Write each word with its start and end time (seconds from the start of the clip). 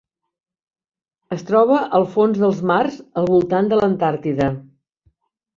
Es 1.35 1.43
troba 1.49 1.77
al 1.99 2.07
fons 2.15 2.41
dels 2.45 2.63
mars 2.71 2.97
al 3.23 3.29
voltant 3.35 3.73
de 3.75 3.81
l'Antàrtida. 3.83 4.53